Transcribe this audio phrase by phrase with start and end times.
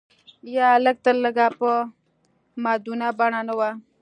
[0.55, 1.69] یا لږ تر لږه په
[2.63, 3.61] مدونه بڼه نه و.